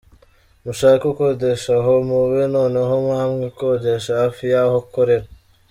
Mushake 0.63 1.05
ukodesha 1.11 1.71
aho 1.79 1.93
muba 2.07 2.41
noneho 2.55 2.95
namwe 3.07 3.43
ukodeshe 3.51 4.11
hafi 4.21 4.43
yaho 4.53 4.75
ukorera. 4.85 5.27